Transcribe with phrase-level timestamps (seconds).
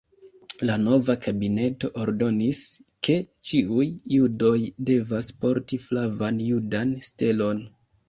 [0.69, 2.63] La nova kabineto ordonis,
[3.09, 3.19] ke
[3.51, 4.57] ĉiuj judoj
[4.91, 7.67] devas porti flavan judan stelon.